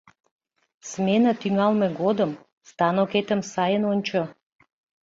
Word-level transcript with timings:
Смене 0.89 1.31
тӱҥалме 1.41 1.87
годым 2.01 2.31
станокетым 2.71 3.41
сайын 3.53 3.83
ончо. 3.93 4.21